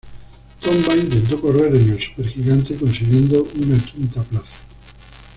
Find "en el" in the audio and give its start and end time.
1.75-2.01